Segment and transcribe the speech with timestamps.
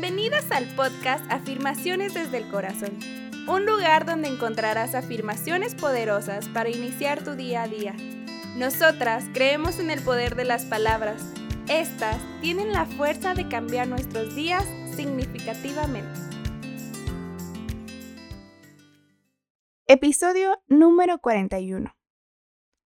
[0.00, 2.96] Bienvenidas al podcast Afirmaciones desde el Corazón,
[3.48, 7.96] un lugar donde encontrarás afirmaciones poderosas para iniciar tu día a día.
[8.56, 11.20] Nosotras creemos en el poder de las palabras.
[11.68, 14.64] Estas tienen la fuerza de cambiar nuestros días
[14.94, 16.20] significativamente.
[19.88, 21.92] Episodio número 41.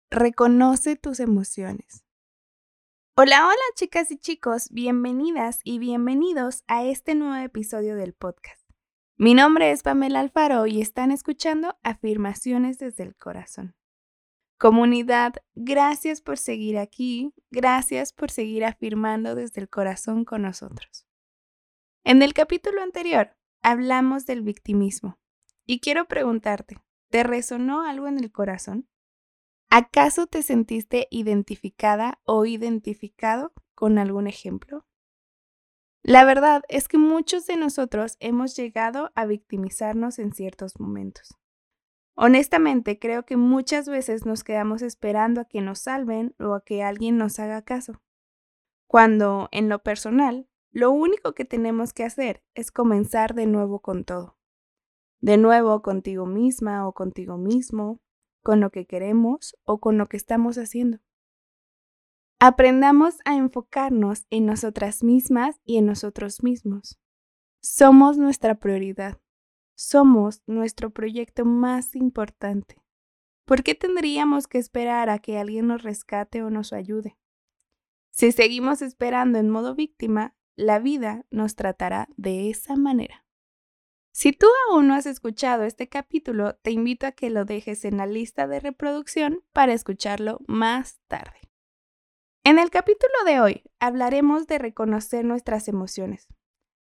[0.09, 2.03] Reconoce tus emociones.
[3.21, 8.63] Hola, hola chicas y chicos, bienvenidas y bienvenidos a este nuevo episodio del podcast.
[9.17, 13.75] Mi nombre es Pamela Alfaro y están escuchando Afirmaciones desde el Corazón.
[14.57, 21.05] Comunidad, gracias por seguir aquí, gracias por seguir afirmando desde el corazón con nosotros.
[22.05, 25.19] En el capítulo anterior hablamos del victimismo
[25.65, 26.77] y quiero preguntarte,
[27.09, 28.87] ¿te resonó algo en el corazón?
[29.71, 34.87] ¿Acaso te sentiste identificada o identificado con algún ejemplo?
[36.01, 41.37] La verdad es que muchos de nosotros hemos llegado a victimizarnos en ciertos momentos.
[42.15, 46.81] Honestamente, creo que muchas veces nos quedamos esperando a que nos salven o a que
[46.81, 48.01] alguien nos haga caso.
[48.87, 54.03] Cuando, en lo personal, lo único que tenemos que hacer es comenzar de nuevo con
[54.03, 54.35] todo.
[55.21, 57.99] De nuevo contigo misma o contigo mismo,
[58.41, 60.99] con lo que queremos o con lo que estamos haciendo.
[62.39, 66.97] Aprendamos a enfocarnos en nosotras mismas y en nosotros mismos.
[67.61, 69.19] Somos nuestra prioridad.
[69.75, 72.81] Somos nuestro proyecto más importante.
[73.45, 77.17] ¿Por qué tendríamos que esperar a que alguien nos rescate o nos ayude?
[78.11, 83.25] Si seguimos esperando en modo víctima, la vida nos tratará de esa manera.
[84.19, 87.95] Si tú aún no has escuchado este capítulo, te invito a que lo dejes en
[87.95, 91.39] la lista de reproducción para escucharlo más tarde.
[92.43, 96.27] En el capítulo de hoy hablaremos de reconocer nuestras emociones.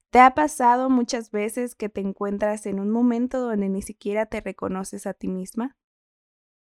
[0.09, 4.41] ¿Te ha pasado muchas veces que te encuentras en un momento donde ni siquiera te
[4.41, 5.77] reconoces a ti misma?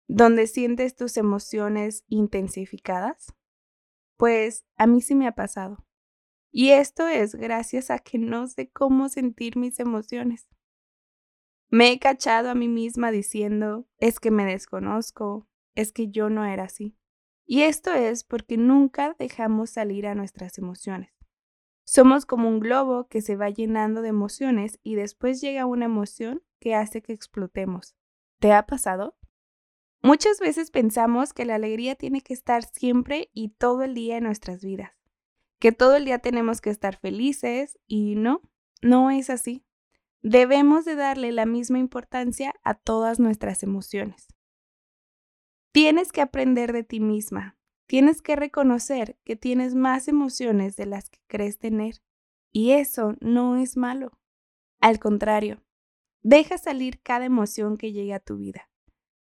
[0.09, 3.35] ¿Donde sientes tus emociones intensificadas?
[4.17, 5.85] Pues a mí sí me ha pasado.
[6.51, 10.49] Y esto es gracias a que no sé cómo sentir mis emociones.
[11.71, 16.47] Me he cachado a mí misma diciendo, es que me desconozco, es que yo no
[16.47, 16.97] era así.
[17.45, 21.13] Y esto es porque nunca dejamos salir a nuestras emociones.
[21.85, 26.43] Somos como un globo que se va llenando de emociones y después llega una emoción
[26.61, 27.95] que hace que explotemos.
[28.41, 29.17] ¿Te ha pasado?
[30.03, 34.25] Muchas veces pensamos que la alegría tiene que estar siempre y todo el día en
[34.25, 34.98] nuestras vidas
[35.59, 38.43] que todo el día tenemos que estar felices y no,
[38.83, 39.65] no es así.
[40.23, 44.29] Debemos de darle la misma importancia a todas nuestras emociones.
[45.73, 47.57] Tienes que aprender de ti misma.
[47.87, 52.03] Tienes que reconocer que tienes más emociones de las que crees tener.
[52.53, 54.19] Y eso no es malo.
[54.81, 55.63] Al contrario,
[56.23, 58.71] deja salir cada emoción que llegue a tu vida,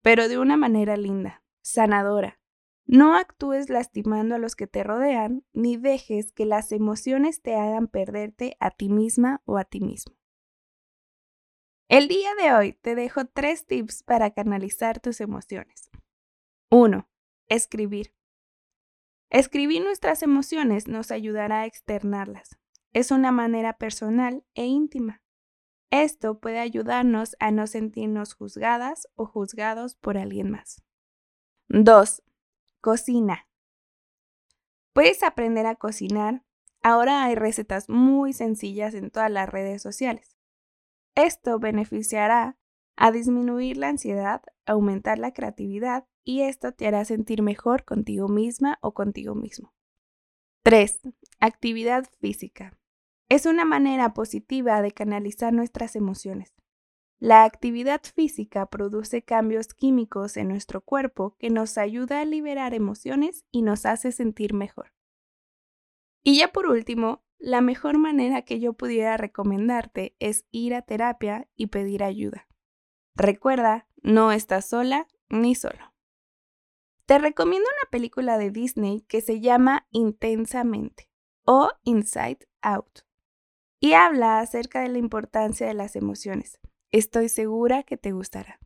[0.02, 2.39] pero de una manera linda, sanadora,
[2.86, 7.86] no actúes lastimando a los que te rodean, ni dejes que las emociones te hagan
[7.86, 10.16] perderte a ti misma o a ti mismo.
[11.88, 15.90] El día de hoy te dejo tres tips para canalizar tus emociones.
[16.70, 17.08] 1.
[17.48, 18.14] Escribir.
[19.28, 22.58] Escribir nuestras emociones nos ayudará a externarlas.
[22.92, 25.22] Es una manera personal e íntima.
[25.90, 30.82] Esto puede ayudarnos a no sentirnos juzgadas o juzgados por alguien más.
[31.68, 32.22] 2.
[32.80, 33.46] Cocina.
[34.94, 36.44] Puedes aprender a cocinar.
[36.82, 40.38] Ahora hay recetas muy sencillas en todas las redes sociales.
[41.14, 42.56] Esto beneficiará
[42.96, 48.78] a disminuir la ansiedad, aumentar la creatividad y esto te hará sentir mejor contigo misma
[48.80, 49.74] o contigo mismo.
[50.62, 51.00] 3.
[51.38, 52.78] Actividad física.
[53.28, 56.54] Es una manera positiva de canalizar nuestras emociones.
[57.20, 63.44] La actividad física produce cambios químicos en nuestro cuerpo que nos ayuda a liberar emociones
[63.50, 64.94] y nos hace sentir mejor.
[66.22, 71.46] Y ya por último, la mejor manera que yo pudiera recomendarte es ir a terapia
[71.56, 72.48] y pedir ayuda.
[73.14, 75.92] Recuerda, no estás sola ni solo.
[77.04, 81.10] Te recomiendo una película de Disney que se llama Intensamente
[81.44, 83.00] o Inside Out
[83.78, 86.58] y habla acerca de la importancia de las emociones.
[86.92, 88.58] Estoy segura que te gustará.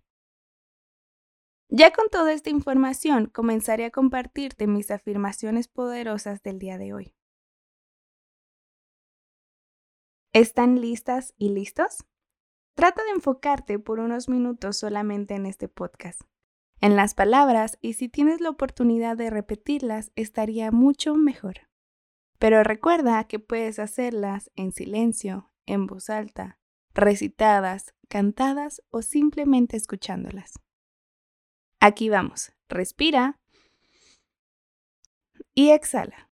[1.68, 7.14] Ya con toda esta información, comenzaré a compartirte mis afirmaciones poderosas del día de hoy.
[10.32, 12.04] ¿Están listas y listos?
[12.74, 16.22] Trata de enfocarte por unos minutos solamente en este podcast,
[16.80, 21.68] en las palabras y si tienes la oportunidad de repetirlas, estaría mucho mejor.
[22.38, 26.58] Pero recuerda que puedes hacerlas en silencio, en voz alta,
[26.94, 30.54] recitadas, cantadas o simplemente escuchándolas.
[31.80, 32.52] Aquí vamos.
[32.68, 33.38] Respira
[35.54, 36.30] y exhala.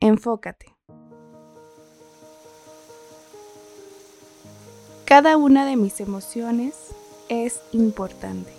[0.00, 0.74] Enfócate.
[5.04, 6.74] Cada una de mis emociones
[7.28, 8.52] es importante.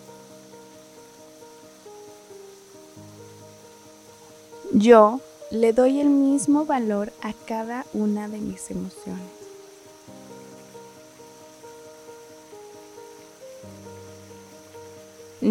[4.73, 5.19] Yo
[5.51, 9.46] le doy el mismo valor a cada una de mis emociones.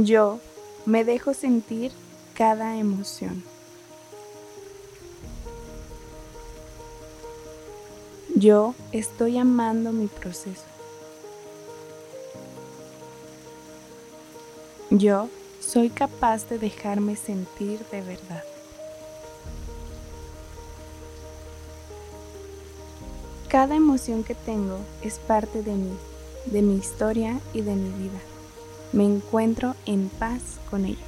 [0.04, 0.40] Yo
[0.84, 1.90] me dejo sentir
[2.34, 3.42] cada emoción.
[8.34, 10.66] Yo estoy amando mi proceso.
[14.90, 18.44] Yo soy capaz de dejarme sentir de verdad.
[23.48, 25.96] Cada emoción que tengo es parte de mí,
[26.44, 28.35] de mi historia y de mi vida.
[28.92, 30.40] Me encuentro en paz
[30.70, 30.98] con ella.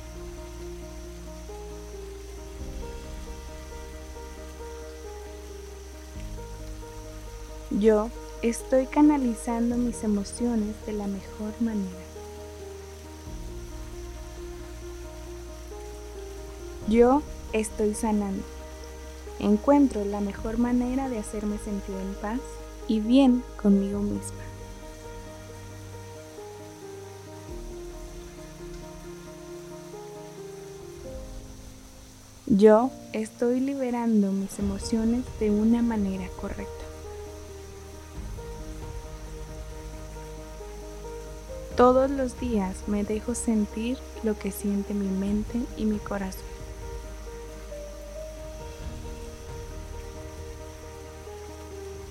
[7.71, 8.11] Yo
[8.43, 12.09] estoy canalizando mis emociones de la mejor manera.
[16.89, 17.23] Yo
[17.53, 18.43] estoy sanando.
[19.39, 22.41] Encuentro la mejor manera de hacerme sentir en paz
[22.89, 24.58] y bien conmigo misma.
[32.51, 36.73] Yo estoy liberando mis emociones de una manera correcta.
[41.77, 46.41] Todos los días me dejo sentir lo que siente mi mente y mi corazón.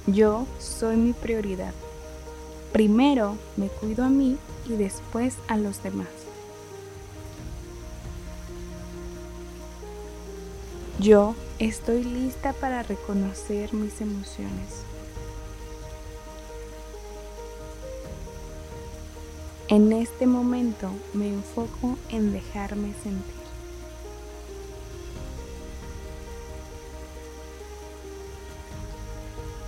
[0.05, 1.73] Yo soy mi prioridad.
[2.73, 4.37] Primero me cuido a mí
[4.69, 6.26] y después a los demás.
[10.99, 14.81] Yo estoy lista para reconocer mis emociones.
[19.67, 23.35] En este momento me enfoco en dejarme sentir.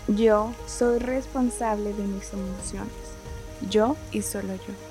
[0.07, 2.89] Yo soy responsable de mis emociones.
[3.69, 4.88] Yo y solo yo.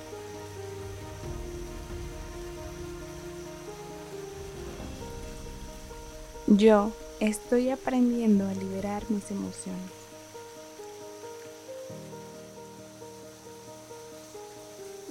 [6.51, 9.91] Yo estoy aprendiendo a liberar mis emociones.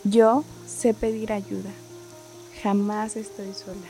[0.03, 1.69] Yo sé pedir ayuda.
[2.63, 3.87] Jamás estoy sola.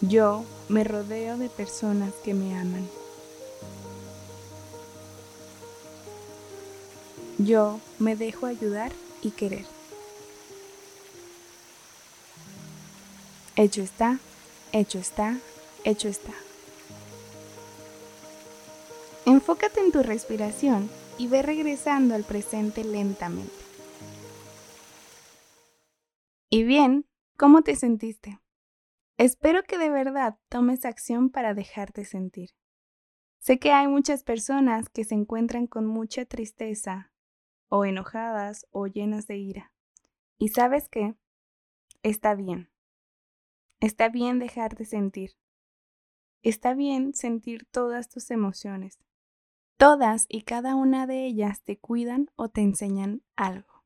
[0.00, 2.88] Yo me rodeo de personas que me aman.
[7.38, 8.92] Yo me dejo ayudar
[9.22, 9.77] y querer.
[13.60, 14.20] Hecho está,
[14.70, 15.36] hecho está,
[15.82, 16.32] hecho está.
[19.26, 20.88] Enfócate en tu respiración
[21.18, 23.50] y ve regresando al presente lentamente.
[26.48, 28.38] Y bien, ¿cómo te sentiste?
[29.16, 32.50] Espero que de verdad tomes acción para dejarte sentir.
[33.40, 37.10] Sé que hay muchas personas que se encuentran con mucha tristeza,
[37.68, 39.72] o enojadas, o llenas de ira.
[40.38, 41.16] Y sabes qué?
[42.04, 42.70] Está bien.
[43.80, 45.36] Está bien dejarte sentir.
[46.42, 48.98] Está bien sentir todas tus emociones.
[49.76, 53.84] Todas y cada una de ellas te cuidan o te enseñan algo.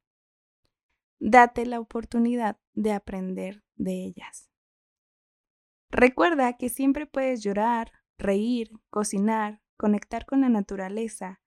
[1.18, 4.50] Date la oportunidad de aprender de ellas.
[5.90, 11.42] Recuerda que siempre puedes llorar, reír, cocinar, conectar con la naturaleza,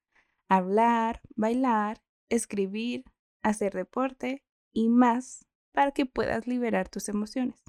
[0.47, 3.05] hablar, bailar, escribir,
[3.41, 7.63] hacer deporte y más para que puedas liberar tus emociones.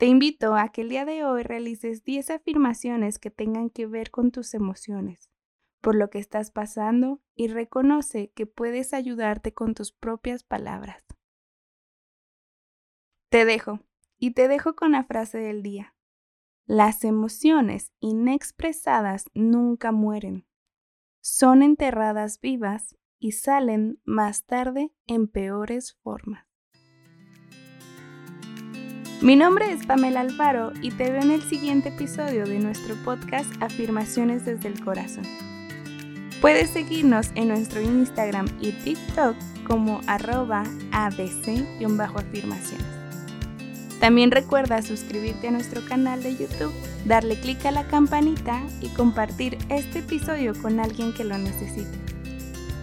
[0.00, 4.10] Te invito a que el día de hoy realices 10 afirmaciones que tengan que ver
[4.10, 5.30] con tus emociones,
[5.82, 11.04] por lo que estás pasando y reconoce que puedes ayudarte con tus propias palabras.
[13.28, 13.80] Te dejo.
[14.16, 15.94] Y te dejo con la frase del día.
[16.64, 20.46] Las emociones inexpresadas nunca mueren.
[21.20, 26.49] Son enterradas vivas y salen más tarde en peores formas.
[29.22, 33.52] Mi nombre es Pamela Alfaro y te veo en el siguiente episodio de nuestro podcast
[33.60, 35.24] Afirmaciones desde el Corazón.
[36.40, 39.36] Puedes seguirnos en nuestro Instagram y TikTok
[39.66, 42.86] como arroba abc-afirmaciones.
[44.00, 46.72] También recuerda suscribirte a nuestro canal de YouTube,
[47.04, 51.98] darle clic a la campanita y compartir este episodio con alguien que lo necesite.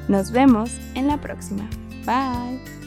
[0.08, 1.68] Nos vemos en la próxima.
[2.06, 2.87] Bye.